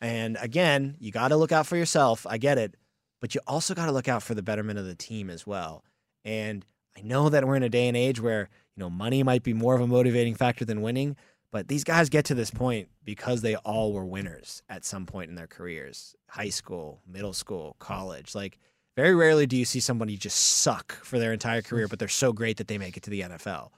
And 0.00 0.36
again, 0.40 0.96
you 0.98 1.12
got 1.12 1.28
to 1.28 1.36
look 1.36 1.52
out 1.52 1.66
for 1.66 1.76
yourself. 1.76 2.26
I 2.28 2.38
get 2.38 2.58
it, 2.58 2.76
but 3.20 3.34
you 3.34 3.40
also 3.46 3.74
got 3.74 3.86
to 3.86 3.92
look 3.92 4.08
out 4.08 4.22
for 4.22 4.34
the 4.34 4.42
betterment 4.42 4.78
of 4.78 4.86
the 4.86 4.94
team 4.94 5.30
as 5.30 5.46
well. 5.46 5.84
And 6.24 6.64
I 6.96 7.02
know 7.02 7.28
that 7.28 7.46
we're 7.46 7.56
in 7.56 7.62
a 7.62 7.68
day 7.68 7.88
and 7.88 7.96
age 7.96 8.20
where 8.20 8.48
you 8.76 8.80
know 8.80 8.90
money 8.90 9.22
might 9.22 9.42
be 9.42 9.52
more 9.52 9.74
of 9.74 9.80
a 9.80 9.86
motivating 9.86 10.34
factor 10.34 10.64
than 10.64 10.82
winning, 10.82 11.16
but 11.50 11.68
these 11.68 11.84
guys 11.84 12.08
get 12.08 12.24
to 12.26 12.34
this 12.34 12.50
point 12.50 12.88
because 13.04 13.42
they 13.42 13.56
all 13.56 13.92
were 13.92 14.04
winners 14.04 14.62
at 14.68 14.84
some 14.84 15.04
point 15.06 15.28
in 15.28 15.36
their 15.36 15.46
careers 15.46 16.16
high 16.28 16.48
school, 16.48 17.02
middle 17.06 17.34
school, 17.34 17.76
college. 17.78 18.34
Like, 18.34 18.58
very 18.96 19.14
rarely 19.14 19.46
do 19.46 19.56
you 19.56 19.66
see 19.66 19.80
somebody 19.80 20.16
just 20.16 20.38
suck 20.38 20.92
for 21.04 21.18
their 21.18 21.32
entire 21.32 21.60
career, 21.60 21.88
but 21.88 21.98
they're 21.98 22.08
so 22.08 22.32
great 22.32 22.56
that 22.56 22.68
they 22.68 22.78
make 22.78 22.96
it 22.96 23.02
to 23.02 23.10
the 23.10 23.20
NFL. 23.20 23.68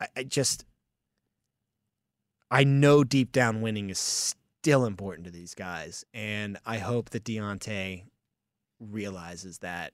I, 0.00 0.06
I 0.16 0.22
just, 0.22 0.64
I 2.50 2.64
know 2.64 3.04
deep 3.04 3.32
down 3.32 3.60
winning 3.60 3.90
is 3.90 3.98
still 3.98 4.84
important 4.84 5.26
to 5.26 5.30
these 5.30 5.54
guys. 5.54 6.04
And 6.14 6.58
I 6.64 6.78
hope 6.78 7.10
that 7.10 7.24
Diontae 7.24 8.04
realizes 8.80 9.58
that 9.58 9.92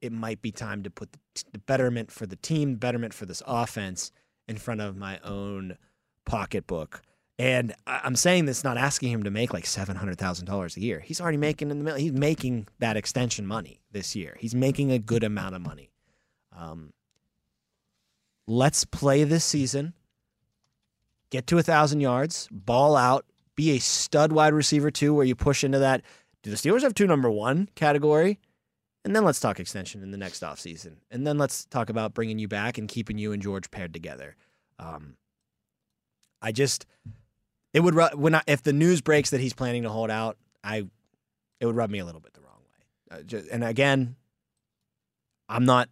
it 0.00 0.12
might 0.12 0.40
be 0.40 0.52
time 0.52 0.82
to 0.84 0.90
put 0.90 1.12
the, 1.52 1.58
betterment 1.58 2.10
for 2.10 2.26
the 2.26 2.36
team, 2.36 2.76
betterment 2.76 3.12
for 3.12 3.26
this 3.26 3.42
offense 3.46 4.12
in 4.46 4.56
front 4.56 4.80
of 4.80 4.96
my 4.96 5.18
own 5.24 5.76
pocketbook. 6.24 7.02
And 7.38 7.74
I'm 7.86 8.16
saying 8.16 8.46
this 8.46 8.64
not 8.64 8.76
asking 8.76 9.12
him 9.12 9.22
to 9.22 9.30
make 9.30 9.52
like 9.52 9.66
seven 9.66 9.96
hundred 9.96 10.18
thousand 10.18 10.46
dollars 10.46 10.76
a 10.76 10.80
year. 10.80 11.00
He's 11.00 11.20
already 11.20 11.36
making 11.36 11.70
in 11.70 11.78
the 11.78 11.84
middle. 11.84 12.00
He's 12.00 12.12
making 12.12 12.66
that 12.80 12.96
extension 12.96 13.46
money 13.46 13.80
this 13.92 14.16
year. 14.16 14.36
He's 14.40 14.54
making 14.54 14.90
a 14.90 14.98
good 14.98 15.22
amount 15.22 15.54
of 15.54 15.62
money. 15.62 15.90
Um, 16.56 16.92
let's 18.48 18.84
play 18.84 19.22
this 19.22 19.44
season. 19.44 19.94
Get 21.30 21.46
to 21.48 21.58
a 21.58 21.62
thousand 21.62 22.00
yards, 22.00 22.48
ball 22.50 22.96
out, 22.96 23.26
be 23.54 23.72
a 23.72 23.78
stud 23.78 24.32
wide 24.32 24.54
receiver 24.54 24.90
too, 24.90 25.12
where 25.12 25.26
you 25.26 25.34
push 25.34 25.64
into 25.64 25.78
that. 25.80 26.02
Do 26.42 26.50
the 26.50 26.56
Steelers 26.56 26.82
have 26.82 26.94
two 26.94 27.06
number 27.06 27.30
one 27.30 27.68
category? 27.74 28.38
And 29.04 29.14
then 29.14 29.24
let's 29.24 29.40
talk 29.40 29.60
extension 29.60 30.02
in 30.02 30.10
the 30.10 30.18
next 30.18 30.42
offseason. 30.42 30.96
And 31.10 31.26
then 31.26 31.38
let's 31.38 31.64
talk 31.66 31.90
about 31.90 32.14
bringing 32.14 32.38
you 32.38 32.48
back 32.48 32.78
and 32.78 32.88
keeping 32.88 33.18
you 33.18 33.32
and 33.32 33.42
George 33.42 33.70
paired 33.70 33.92
together. 33.92 34.36
Um, 34.78 35.16
I 36.40 36.52
just, 36.52 36.86
it 37.72 37.80
would, 37.80 37.94
when 38.14 38.34
I, 38.34 38.42
if 38.46 38.62
the 38.62 38.72
news 38.72 39.00
breaks 39.00 39.30
that 39.30 39.40
he's 39.40 39.54
planning 39.54 39.82
to 39.84 39.88
hold 39.88 40.10
out, 40.10 40.36
I, 40.62 40.86
it 41.60 41.66
would 41.66 41.76
rub 41.76 41.90
me 41.90 41.98
a 41.98 42.04
little 42.04 42.20
bit 42.20 42.34
the 42.34 42.40
wrong 42.40 42.60
way. 42.60 43.18
Uh, 43.18 43.22
ju- 43.22 43.48
and 43.50 43.64
again, 43.64 44.16
I'm 45.48 45.64
not 45.64 45.88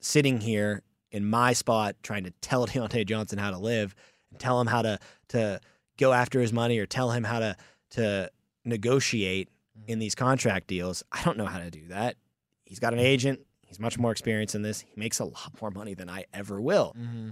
sitting 0.00 0.40
here 0.40 0.82
in 1.10 1.28
my 1.28 1.52
spot 1.52 1.96
trying 2.02 2.24
to 2.24 2.30
tell 2.40 2.66
Diontae 2.68 3.06
Johnson 3.06 3.38
how 3.38 3.50
to 3.50 3.58
live 3.58 3.94
and 4.30 4.38
tell 4.40 4.60
him 4.60 4.66
how 4.66 4.82
to, 4.82 4.98
to 5.28 5.60
go 5.98 6.12
after 6.12 6.40
his 6.40 6.52
money 6.52 6.78
or 6.78 6.86
tell 6.86 7.10
him 7.10 7.24
how 7.24 7.38
to, 7.40 7.56
to 7.90 8.30
negotiate 8.64 9.48
in 9.86 9.98
these 9.98 10.14
contract 10.14 10.66
deals. 10.66 11.02
I 11.12 11.22
don't 11.24 11.36
know 11.36 11.46
how 11.46 11.58
to 11.58 11.70
do 11.70 11.88
that. 11.88 12.16
He's 12.64 12.78
got 12.78 12.92
an 12.92 12.98
agent. 13.00 13.40
He's 13.66 13.78
much 13.80 13.98
more 13.98 14.10
experienced 14.12 14.54
in 14.54 14.62
this. 14.62 14.80
He 14.80 14.92
makes 14.96 15.18
a 15.20 15.24
lot 15.24 15.52
more 15.60 15.70
money 15.70 15.94
than 15.94 16.08
I 16.08 16.24
ever 16.32 16.60
will. 16.60 16.94
Mm-hmm. 16.98 17.30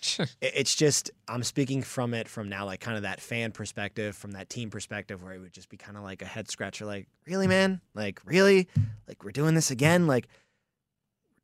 It- 0.40 0.52
It's 0.54 0.74
just 0.76 1.10
I'm 1.26 1.42
speaking 1.42 1.82
from 1.82 2.14
it 2.14 2.28
from 2.28 2.48
now, 2.48 2.64
like 2.66 2.80
kind 2.80 2.96
of 2.96 3.02
that 3.02 3.20
fan 3.20 3.50
perspective, 3.52 4.16
from 4.16 4.30
that 4.32 4.48
team 4.48 4.70
perspective, 4.70 5.22
where 5.22 5.32
it 5.34 5.40
would 5.40 5.52
just 5.52 5.68
be 5.68 5.76
kind 5.76 5.96
of 5.96 6.02
like 6.04 6.22
a 6.22 6.26
head 6.26 6.48
scratcher, 6.50 6.86
like, 6.86 7.08
really, 7.26 7.46
man? 7.48 7.80
Like, 7.94 8.20
really? 8.24 8.68
Like, 9.08 9.24
we're 9.24 9.32
doing 9.32 9.54
this 9.54 9.70
again? 9.72 10.06
Like, 10.06 10.28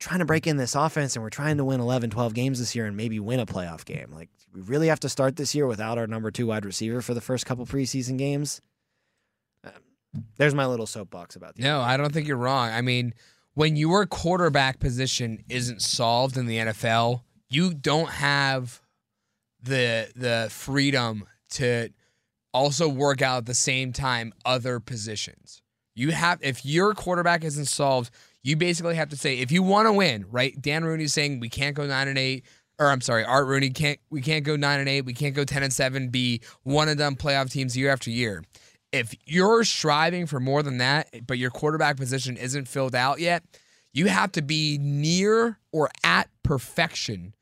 trying 0.04 0.20
to 0.20 0.24
break 0.24 0.46
in 0.46 0.56
this 0.58 0.74
offense 0.74 1.16
and 1.16 1.22
we're 1.22 1.30
trying 1.30 1.56
to 1.56 1.64
win 1.64 1.80
11, 1.80 2.10
12 2.10 2.34
games 2.34 2.58
this 2.58 2.74
year 2.74 2.84
and 2.86 2.96
maybe 2.96 3.18
win 3.18 3.40
a 3.40 3.46
playoff 3.46 3.84
game. 3.84 4.12
Like, 4.12 4.28
we 4.52 4.60
really 4.60 4.88
have 4.88 5.00
to 5.00 5.08
start 5.08 5.36
this 5.36 5.54
year 5.54 5.66
without 5.66 5.96
our 5.98 6.06
number 6.06 6.30
two 6.30 6.46
wide 6.46 6.64
receiver 6.64 7.00
for 7.00 7.14
the 7.14 7.20
first 7.20 7.46
couple 7.46 7.64
preseason 7.64 8.18
games. 8.18 8.60
Um, 9.64 9.72
there's 10.36 10.54
my 10.54 10.66
little 10.66 10.86
soapbox 10.86 11.36
about 11.36 11.56
the 11.56 11.62
No, 11.62 11.80
I 11.80 11.96
don't 11.96 12.12
think 12.12 12.28
you're 12.28 12.36
wrong. 12.36 12.68
I 12.68 12.82
mean, 12.82 13.14
when 13.54 13.76
your 13.76 14.04
quarterback 14.04 14.78
position 14.78 15.42
isn't 15.48 15.80
solved 15.80 16.36
in 16.36 16.46
the 16.46 16.58
NFL, 16.58 17.22
you 17.48 17.72
don't 17.72 18.10
have 18.10 18.82
the 19.62 20.10
the 20.14 20.48
freedom 20.50 21.24
to 21.50 21.88
also 22.52 22.88
work 22.88 23.22
out 23.22 23.38
at 23.38 23.46
the 23.46 23.54
same 23.54 23.92
time 23.92 24.34
other 24.44 24.80
positions. 24.80 25.62
You 25.94 26.10
have 26.10 26.40
if 26.42 26.66
your 26.66 26.94
quarterback 26.94 27.42
isn't 27.44 27.66
solved, 27.66 28.10
you 28.44 28.56
basically 28.56 28.94
have 28.94 29.08
to 29.08 29.16
say 29.16 29.38
if 29.40 29.50
you 29.50 29.64
want 29.64 29.88
to 29.88 29.92
win, 29.92 30.26
right? 30.30 30.54
Dan 30.60 30.84
Rooney's 30.84 31.12
saying 31.12 31.40
we 31.40 31.48
can't 31.48 31.74
go 31.74 31.84
9 31.84 32.08
and 32.08 32.18
8 32.18 32.44
or 32.78 32.88
I'm 32.88 33.00
sorry, 33.00 33.24
Art 33.24 33.46
Rooney 33.48 33.70
can't 33.70 33.98
we 34.10 34.20
can't 34.20 34.44
go 34.44 34.54
9 34.54 34.80
and 34.80 34.88
8, 34.88 35.00
we 35.02 35.14
can't 35.14 35.34
go 35.34 35.44
10 35.44 35.64
and 35.64 35.72
7 35.72 36.10
be 36.10 36.40
one 36.62 36.88
and 36.88 36.98
done 36.98 37.16
playoff 37.16 37.50
teams 37.50 37.76
year 37.76 37.90
after 37.90 38.10
year 38.10 38.44
if 38.94 39.12
you're 39.26 39.64
striving 39.64 40.24
for 40.24 40.38
more 40.38 40.62
than 40.62 40.78
that, 40.78 41.26
but 41.26 41.36
your 41.36 41.50
quarterback 41.50 41.96
position 41.96 42.36
isn't 42.36 42.68
filled 42.68 42.94
out 42.94 43.18
yet, 43.18 43.42
you 43.92 44.06
have 44.06 44.30
to 44.32 44.42
be 44.42 44.78
near 44.80 45.58
or 45.72 45.90
at 46.04 46.28
perfection 46.44 47.34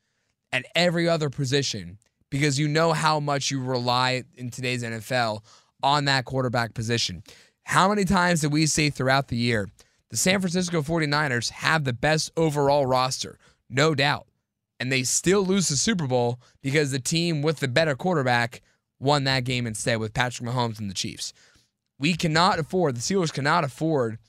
at 0.51 0.65
every 0.73 1.07
other 1.07 1.29
position 1.29 1.99
because 2.31 2.57
you 2.57 2.67
know 2.67 2.91
how 2.91 3.19
much 3.19 3.51
you 3.51 3.61
rely 3.61 4.23
in 4.35 4.49
today's 4.49 4.83
NFL 4.83 5.41
on 5.83 6.05
that 6.05 6.25
quarterback 6.25 6.73
position. 6.73 7.21
How 7.65 7.87
many 7.87 8.03
times 8.03 8.41
did 8.41 8.51
we 8.51 8.65
say 8.65 8.89
throughout 8.89 9.27
the 9.27 9.37
year 9.37 9.69
the 10.13 10.17
San 10.17 10.39
Francisco 10.39 10.83
49ers 10.83 11.49
have 11.49 11.85
the 11.85 11.91
best 11.91 12.29
overall 12.37 12.85
roster? 12.85 13.39
No 13.67 13.95
doubt. 13.95 14.27
And 14.79 14.91
they 14.91 15.01
still 15.01 15.41
lose 15.41 15.69
the 15.69 15.75
Super 15.75 16.05
Bowl 16.05 16.39
because 16.61 16.91
the 16.91 16.99
team 16.99 17.41
with 17.41 17.61
the 17.61 17.67
better 17.67 17.95
quarterback 17.95 18.61
won 18.99 19.23
that 19.23 19.43
game 19.43 19.65
instead 19.65 19.95
with 19.95 20.13
Patrick 20.13 20.47
Mahomes 20.47 20.77
and 20.77 20.87
the 20.87 20.93
Chiefs. 20.93 21.33
We 21.97 22.13
cannot 22.13 22.59
afford, 22.59 22.95
the 22.95 22.99
Steelers 22.99 23.33
cannot 23.33 23.63
afford, 23.63 24.19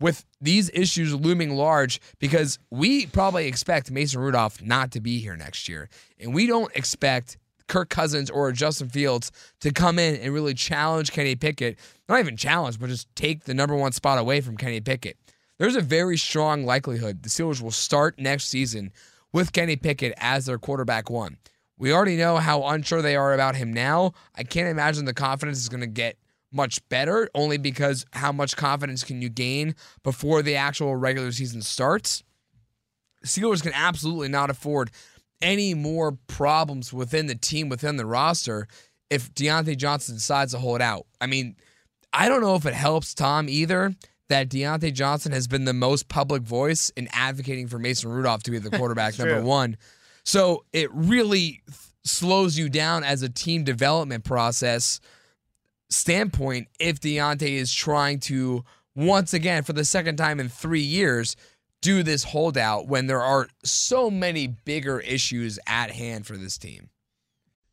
with 0.00 0.24
these 0.40 0.70
issues 0.72 1.14
looming 1.14 1.56
large, 1.56 2.00
because 2.18 2.58
we 2.70 3.04
probably 3.04 3.46
expect 3.46 3.90
Mason 3.90 4.22
Rudolph 4.22 4.62
not 4.62 4.92
to 4.92 5.00
be 5.02 5.18
here 5.18 5.36
next 5.36 5.68
year. 5.68 5.90
And 6.18 6.32
we 6.32 6.46
don't 6.46 6.74
expect 6.74 7.36
Kirk 7.68 7.90
Cousins 7.90 8.30
or 8.30 8.50
Justin 8.52 8.88
Fields 8.88 9.30
to 9.60 9.74
come 9.74 9.98
in 9.98 10.16
and 10.16 10.32
really 10.32 10.54
challenge 10.54 11.12
Kenny 11.12 11.36
Pickett. 11.36 11.78
Not 12.08 12.20
even 12.20 12.38
challenge, 12.38 12.80
but 12.80 12.88
just 12.88 13.14
take 13.14 13.44
the 13.44 13.52
number 13.52 13.76
one 13.76 13.92
spot 13.92 14.16
away 14.16 14.40
from 14.40 14.56
Kenny 14.56 14.80
Pickett. 14.80 15.18
There's 15.58 15.76
a 15.76 15.80
very 15.80 16.16
strong 16.16 16.64
likelihood 16.64 17.22
the 17.22 17.28
Steelers 17.28 17.62
will 17.62 17.70
start 17.70 18.18
next 18.18 18.48
season 18.48 18.92
with 19.32 19.52
Kenny 19.52 19.76
Pickett 19.76 20.14
as 20.16 20.46
their 20.46 20.58
quarterback 20.58 21.08
one. 21.10 21.38
We 21.78 21.92
already 21.92 22.16
know 22.16 22.36
how 22.38 22.64
unsure 22.64 23.02
they 23.02 23.16
are 23.16 23.34
about 23.34 23.56
him 23.56 23.72
now. 23.72 24.12
I 24.34 24.42
can't 24.42 24.68
imagine 24.68 25.04
the 25.04 25.14
confidence 25.14 25.58
is 25.58 25.68
going 25.68 25.80
to 25.80 25.86
get 25.86 26.18
much 26.52 26.86
better, 26.88 27.28
only 27.34 27.58
because 27.58 28.06
how 28.12 28.32
much 28.32 28.56
confidence 28.56 29.02
can 29.02 29.20
you 29.20 29.28
gain 29.28 29.74
before 30.02 30.42
the 30.42 30.56
actual 30.56 30.94
regular 30.96 31.32
season 31.32 31.62
starts? 31.62 32.22
Steelers 33.24 33.62
can 33.62 33.72
absolutely 33.74 34.28
not 34.28 34.50
afford 34.50 34.90
any 35.42 35.74
more 35.74 36.12
problems 36.26 36.92
within 36.92 37.26
the 37.26 37.34
team, 37.34 37.68
within 37.68 37.96
the 37.96 38.06
roster, 38.06 38.68
if 39.10 39.32
Diontae 39.34 39.76
Johnson 39.76 40.14
decides 40.14 40.52
to 40.52 40.58
hold 40.58 40.80
out. 40.80 41.06
I 41.20 41.26
mean, 41.26 41.56
I 42.12 42.28
don't 42.28 42.40
know 42.40 42.54
if 42.54 42.66
it 42.66 42.74
helps 42.74 43.14
Tom 43.14 43.48
either 43.48 43.94
that 44.34 44.48
Diontae 44.48 44.92
Johnson 44.92 45.30
has 45.30 45.46
been 45.46 45.64
the 45.64 45.72
most 45.72 46.08
public 46.08 46.42
voice 46.42 46.90
in 46.96 47.08
advocating 47.12 47.68
for 47.68 47.78
Mason 47.78 48.10
Rudolph 48.10 48.42
to 48.42 48.50
be 48.50 48.58
the 48.58 48.70
quarterback 48.76 49.16
number 49.16 49.38
true. 49.38 49.46
one. 49.46 49.76
So 50.24 50.64
it 50.72 50.92
really 50.92 51.62
th- 51.66 51.78
slows 52.02 52.58
you 52.58 52.68
down 52.68 53.04
as 53.04 53.22
a 53.22 53.28
team 53.28 53.62
development 53.62 54.24
process 54.24 54.98
standpoint 55.88 56.66
if 56.80 56.98
Diontae 56.98 57.52
is 57.52 57.72
trying 57.72 58.18
to 58.20 58.64
once 58.96 59.34
again 59.34 59.62
for 59.62 59.72
the 59.72 59.84
second 59.84 60.16
time 60.16 60.40
in 60.40 60.48
three 60.48 60.80
years 60.80 61.36
do 61.80 62.02
this 62.02 62.24
holdout 62.24 62.88
when 62.88 63.06
there 63.06 63.22
are 63.22 63.46
so 63.62 64.10
many 64.10 64.48
bigger 64.48 64.98
issues 64.98 65.60
at 65.68 65.92
hand 65.92 66.26
for 66.26 66.36
this 66.36 66.58
team. 66.58 66.88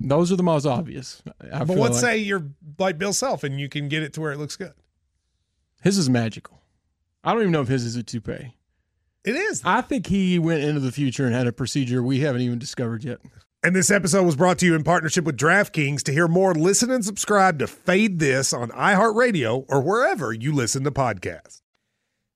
Those 0.00 0.30
are 0.32 0.36
the 0.36 0.42
most 0.42 0.66
obvious. 0.66 1.22
I 1.52 1.58
But 1.60 1.68
feel 1.74 1.76
let's 1.78 1.94
like. 2.02 2.12
say 2.12 2.18
you're 2.18 2.44
like 2.78 2.98
Bill 2.98 3.12
Self 3.12 3.44
and 3.44 3.58
you 3.60 3.68
can 3.68 3.88
get 3.88 4.02
it 4.02 4.12
to 4.14 4.20
where 4.20 4.32
it 4.32 4.38
looks 4.38 4.56
good. 4.56 4.72
his 5.82 5.98
is 5.98 6.08
magical. 6.10 6.60
I 7.24 7.32
don't 7.32 7.42
even 7.42 7.52
know 7.52 7.62
if 7.62 7.68
his 7.68 7.84
is 7.84 7.96
a 7.96 8.02
toupee. 8.02 8.54
It 9.24 9.34
is. 9.34 9.60
I 9.64 9.80
think 9.82 10.06
he 10.06 10.38
went 10.38 10.62
into 10.62 10.80
the 10.80 10.92
future 10.92 11.26
and 11.26 11.34
had 11.34 11.46
a 11.46 11.52
procedure 11.52 12.02
we 12.02 12.20
haven't 12.20 12.40
even 12.42 12.58
discovered 12.58 13.04
yet. 13.04 13.18
And 13.64 13.74
this 13.74 13.90
episode 13.90 14.22
was 14.24 14.36
brought 14.36 14.58
to 14.60 14.66
you 14.66 14.76
in 14.76 14.84
partnership 14.84 15.24
with 15.24 15.36
DraftKings. 15.36 16.02
To 16.04 16.12
hear 16.12 16.28
more, 16.28 16.54
listen 16.54 16.90
and 16.92 17.04
subscribe 17.04 17.58
to 17.58 17.66
Fade 17.66 18.20
This 18.20 18.52
on 18.52 18.70
iHeartRadio 18.70 19.64
or 19.68 19.80
wherever 19.82 20.32
you 20.32 20.52
listen 20.54 20.84
to 20.84 20.92
podcasts. 20.92 21.60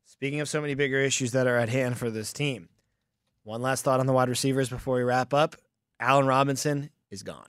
Speaking 0.05 0.41
of 0.41 0.49
so 0.49 0.61
many 0.61 0.75
bigger 0.75 0.99
issues 0.99 1.31
that 1.33 1.47
are 1.47 1.57
at 1.57 1.69
hand 1.69 1.97
for 1.97 2.11
this 2.11 2.33
team, 2.33 2.69
one 3.45 3.63
last 3.63 3.85
thought 3.85 4.01
on 4.01 4.07
the 4.07 4.13
wide 4.13 4.29
receivers 4.29 4.69
before 4.69 4.97
we 4.97 5.03
wrap 5.03 5.33
up. 5.33 5.55
Allen 6.01 6.27
Robinson 6.27 6.91
is 7.11 7.23
gone. 7.23 7.47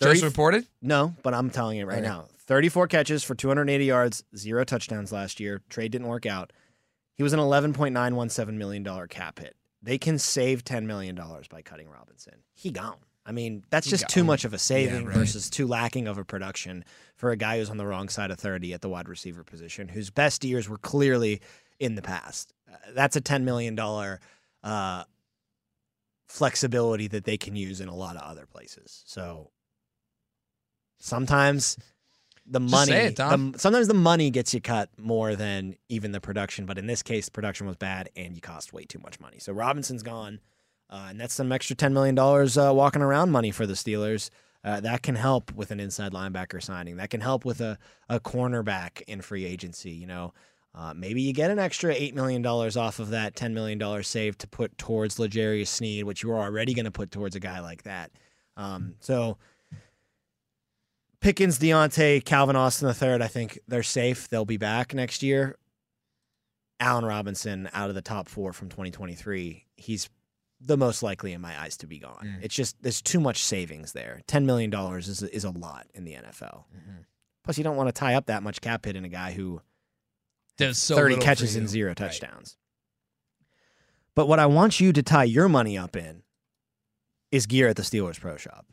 Just 0.00 0.22
reported? 0.22 0.66
No, 0.80 1.14
but 1.22 1.34
I'm 1.34 1.50
telling 1.50 1.78
you 1.78 1.86
right 1.86 2.02
now. 2.02 2.26
34 2.46 2.88
catches 2.88 3.22
for 3.22 3.34
280 3.34 3.84
yards, 3.84 4.24
zero 4.36 4.64
touchdowns 4.64 5.12
last 5.12 5.38
year. 5.40 5.62
Trade 5.68 5.92
didn't 5.92 6.08
work 6.08 6.26
out. 6.26 6.52
He 7.14 7.22
was 7.22 7.32
an 7.32 7.38
$11.917 7.38 8.54
million 8.54 9.08
cap 9.08 9.38
hit. 9.38 9.54
They 9.82 9.98
can 9.98 10.18
save 10.18 10.64
$10 10.64 10.84
million 10.84 11.14
by 11.50 11.62
cutting 11.62 11.88
Robinson. 11.88 12.34
He 12.54 12.70
gone. 12.70 12.96
I 13.26 13.32
mean, 13.32 13.62
that's 13.70 13.86
He 13.86 13.90
just 13.90 14.08
too 14.08 14.24
much 14.24 14.44
of 14.44 14.54
a 14.54 14.58
saving 14.58 15.04
right. 15.06 15.16
versus 15.16 15.50
too 15.50 15.66
lacking 15.66 16.08
of 16.08 16.18
a 16.18 16.24
production 16.24 16.84
for 17.16 17.30
a 17.30 17.36
guy 17.36 17.58
who's 17.58 17.70
on 17.70 17.76
the 17.76 17.86
wrong 17.86 18.08
side 18.08 18.30
of 18.30 18.38
30 18.38 18.72
at 18.72 18.80
the 18.80 18.88
wide 18.88 19.08
receiver 19.08 19.44
position, 19.44 19.88
whose 19.88 20.10
best 20.10 20.44
years 20.44 20.68
were 20.68 20.78
clearly 20.78 21.40
in 21.78 21.94
the 21.94 22.02
past. 22.02 22.52
Uh, 22.70 22.76
that's 22.94 23.16
a 23.16 23.20
$10 23.20 23.42
million 23.42 23.78
uh, 24.64 25.04
flexibility 26.26 27.08
that 27.08 27.24
they 27.24 27.36
can 27.36 27.54
use 27.54 27.80
in 27.80 27.88
a 27.88 27.94
lot 27.94 28.16
of 28.16 28.22
other 28.22 28.46
places. 28.46 29.02
So 29.06 29.50
sometimes 31.00 31.76
the 32.46 32.60
money, 32.60 32.92
it, 33.06 33.16
the- 33.52 33.58
sometimes 33.58 33.88
the 33.88 33.94
money 33.94 34.30
gets 34.30 34.54
you 34.54 34.60
cut 34.60 34.88
more 34.98 35.34
than 35.36 35.76
even 35.88 36.12
the 36.12 36.20
production. 36.20 36.66
But 36.66 36.78
in 36.78 36.86
this 36.86 37.02
case, 37.02 37.28
production 37.28 37.66
was 37.66 37.76
bad 37.76 38.08
and 38.16 38.34
you 38.34 38.40
cost 38.40 38.72
way 38.72 38.84
too 38.84 38.98
much 39.00 39.18
money. 39.20 39.38
So 39.38 39.52
Robinson's 39.52 40.02
gone, 40.02 40.40
uh, 40.88 41.06
and 41.10 41.20
that's 41.20 41.34
some 41.34 41.52
extra 41.52 41.76
ten 41.76 41.92
million 41.94 42.14
dollars 42.14 42.56
uh, 42.58 42.72
walking 42.74 43.02
around 43.02 43.30
money 43.30 43.50
for 43.50 43.66
the 43.66 43.74
Steelers. 43.74 44.30
Uh, 44.62 44.78
that 44.80 45.02
can 45.02 45.14
help 45.14 45.50
with 45.54 45.70
an 45.70 45.80
inside 45.80 46.12
linebacker 46.12 46.62
signing. 46.62 46.96
That 46.96 47.08
can 47.08 47.22
help 47.22 47.44
with 47.46 47.60
a, 47.62 47.78
a 48.10 48.20
cornerback 48.20 49.00
in 49.08 49.22
free 49.22 49.46
agency. 49.46 49.90
You 49.90 50.06
know, 50.06 50.34
Uh, 50.74 50.92
maybe 50.94 51.22
you 51.22 51.32
get 51.32 51.50
an 51.50 51.58
extra 51.58 51.94
$8 51.94 52.12
million 52.14 52.44
off 52.46 52.98
of 52.98 53.08
that 53.10 53.34
$10 53.34 53.52
million 53.54 54.02
save 54.02 54.36
to 54.38 54.46
put 54.46 54.76
towards 54.76 55.18
L'Jarius 55.18 55.68
Sneed, 55.68 56.04
which 56.04 56.22
you 56.22 56.28
were 56.28 56.36
already 56.38 56.74
going 56.74 56.84
to 56.84 56.90
put 56.90 57.10
towards 57.10 57.34
a 57.34 57.40
guy 57.40 57.60
like 57.60 57.84
that. 57.84 58.10
Um, 58.58 58.96
so 59.00 59.38
Pickens, 61.20 61.58
Diontae, 61.58 62.24
Calvin 62.24 62.56
Austin 62.56 62.88
III, 62.88 63.22
I 63.22 63.28
think 63.28 63.58
they're 63.68 63.82
safe. 63.82 64.28
They'll 64.28 64.44
be 64.46 64.56
back 64.56 64.94
next 64.94 65.22
year. 65.22 65.56
Allen 66.80 67.04
Robinson 67.04 67.68
out 67.74 67.90
of 67.90 67.94
the 67.94 68.00
top 68.00 68.28
four 68.28 68.54
from 68.54 68.70
2023, 68.70 69.66
he's 69.76 70.08
the 70.62 70.78
most 70.78 71.02
likely 71.02 71.32
in 71.34 71.40
my 71.40 71.58
eyes 71.60 71.76
to 71.78 71.86
be 71.86 71.98
gone. 71.98 72.24
Mm. 72.24 72.42
It's 72.44 72.54
just 72.54 72.82
there's 72.82 73.02
too 73.02 73.20
much 73.20 73.42
savings 73.44 73.92
there. 73.92 74.22
$10 74.28 74.44
million 74.44 74.72
is, 74.96 75.22
is 75.22 75.44
a 75.44 75.50
lot 75.50 75.86
in 75.94 76.04
the 76.04 76.12
NFL. 76.14 76.64
Plus, 77.44 77.58
you 77.58 77.64
don't 77.64 77.76
want 77.76 77.88
to 77.88 77.92
tie 77.92 78.14
up 78.14 78.26
that 78.26 78.42
much 78.42 78.60
cap 78.62 78.84
hit 78.86 78.96
in 78.96 79.04
a 79.04 79.08
guy 79.10 79.32
who 79.32 79.60
Does 80.56 80.78
so 80.78 80.94
30 80.96 81.16
catches 81.16 81.56
and 81.56 81.68
zero 81.68 81.90
Right. 81.90 81.96
touchdowns. 81.96 82.56
But 84.14 84.26
what 84.26 84.38
I 84.38 84.46
want 84.46 84.80
you 84.80 84.92
to 84.92 85.02
tie 85.02 85.24
your 85.24 85.48
money 85.48 85.76
up 85.78 85.96
in 85.96 86.22
is 87.30 87.46
gear 87.46 87.68
at 87.68 87.76
the 87.76 87.82
Steelers 87.82 88.18
Pro 88.20 88.36
Shop. 88.36 88.66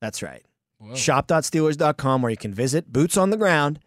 That's 0.00 0.22
right. 0.22 0.44
Whoa. 0.78 0.94
Shop.steelers.com, 0.94 2.22
where 2.22 2.30
you 2.30 2.36
can 2.36 2.54
visit 2.54 2.92
boots 2.92 3.16
on 3.16 3.30
the 3.30 3.36
ground 3.36 3.80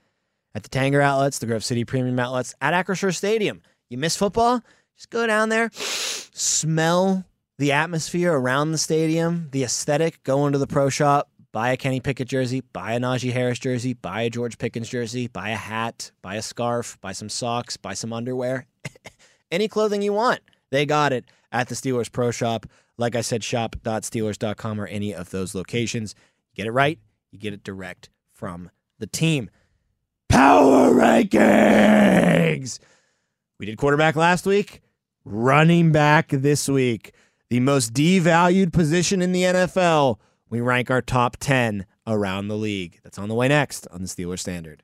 at 0.53 0.63
the 0.63 0.69
Tanger 0.69 1.01
outlets, 1.01 1.39
the 1.39 1.45
Grove 1.45 1.63
City 1.63 1.85
Premium 1.85 2.19
outlets, 2.19 2.53
at 2.61 2.73
Acrisure 2.73 3.15
Stadium. 3.15 3.61
You 3.89 3.97
miss 3.97 4.15
football? 4.15 4.61
Just 4.95 5.09
go 5.09 5.25
down 5.25 5.49
there, 5.49 5.69
smell 5.73 7.25
the 7.57 7.71
atmosphere 7.71 8.33
around 8.33 8.71
the 8.71 8.77
stadium, 8.77 9.47
the 9.51 9.63
aesthetic, 9.63 10.21
go 10.23 10.47
into 10.47 10.59
the 10.59 10.67
pro 10.67 10.89
shop, 10.89 11.29
buy 11.51 11.71
a 11.71 11.77
Kenny 11.77 11.99
Pickett 11.99 12.27
jersey, 12.27 12.61
buy 12.73 12.93
a 12.93 12.99
Najee 12.99 13.31
Harris 13.31 13.59
jersey, 13.59 13.93
buy 13.93 14.21
a 14.23 14.29
George 14.29 14.57
Pickens 14.57 14.89
jersey, 14.89 15.27
buy 15.27 15.49
a 15.49 15.55
hat, 15.55 16.11
buy 16.21 16.35
a 16.35 16.41
scarf, 16.41 16.99
buy 17.01 17.11
some 17.11 17.29
socks, 17.29 17.77
buy 17.77 17.93
some 17.93 18.13
underwear. 18.13 18.65
Any 19.51 19.67
clothing 19.67 20.01
you 20.01 20.13
want, 20.13 20.39
they 20.69 20.85
got 20.85 21.13
it 21.13 21.25
at 21.51 21.67
the 21.67 21.75
Steelers 21.75 22.11
Pro 22.11 22.31
Shop. 22.31 22.65
Like 22.97 23.15
I 23.15 23.21
said, 23.21 23.43
shop.steelers.com 23.43 24.79
or 24.79 24.85
any 24.85 25.13
of 25.15 25.31
those 25.31 25.55
locations. 25.55 26.13
You 26.51 26.63
get 26.63 26.67
it 26.67 26.71
right, 26.71 26.99
you 27.31 27.39
get 27.39 27.53
it 27.53 27.63
direct 27.63 28.09
from 28.33 28.71
the 28.99 29.07
team. 29.07 29.49
Power 30.27 30.91
rankings. 30.91 32.79
We 33.57 33.65
did 33.65 33.77
quarterback 33.77 34.15
last 34.15 34.45
week, 34.45 34.81
running 35.23 35.91
back 35.91 36.29
this 36.29 36.67
week. 36.67 37.13
The 37.49 37.59
most 37.59 37.93
devalued 37.93 38.73
position 38.73 39.21
in 39.21 39.31
the 39.31 39.43
NFL. 39.43 40.17
We 40.49 40.61
rank 40.61 40.91
our 40.91 41.01
top 41.01 41.37
10 41.37 41.85
around 42.05 42.47
the 42.47 42.57
league. 42.57 42.99
That's 43.03 43.17
on 43.17 43.29
the 43.29 43.35
way 43.35 43.47
next 43.47 43.87
on 43.87 44.01
the 44.01 44.07
Steelers 44.07 44.39
Standard. 44.39 44.83